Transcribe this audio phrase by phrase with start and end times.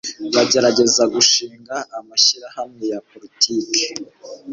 [0.33, 3.83] bagerageza gushinga amashyirahamwe ya politiki